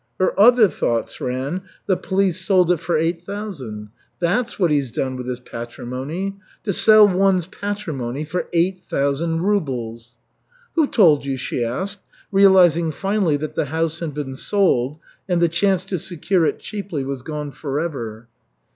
Her 0.19 0.33
other 0.39 0.67
thoughts 0.67 1.21
ran: 1.21 1.61
"The 1.85 1.95
police 1.95 2.43
sold 2.43 2.71
it 2.71 2.77
for 2.79 2.97
eight 2.97 3.19
thousand. 3.19 3.89
That's 4.19 4.57
what 4.57 4.71
he's 4.71 4.91
done 4.91 5.15
with 5.15 5.27
his 5.27 5.39
patrimony. 5.39 6.37
To 6.63 6.73
sell 6.73 7.07
one's 7.07 7.45
patrimony 7.45 8.25
for 8.25 8.47
eight 8.51 8.79
thousand 8.79 9.43
rubles!" 9.43 10.15
"Who 10.73 10.87
told 10.87 11.23
you?" 11.23 11.37
she 11.37 11.63
asked, 11.63 11.99
realizing 12.31 12.89
finally 12.89 13.37
that 13.37 13.53
the 13.53 13.65
house 13.65 13.99
had 13.99 14.15
been 14.15 14.35
sold 14.35 14.97
and 15.29 15.39
the 15.39 15.47
chance 15.47 15.85
to 15.85 15.99
secure 15.99 16.47
it 16.47 16.57
cheaply 16.57 17.05
was 17.05 17.21
gone 17.21 17.51
forever. 17.51 18.27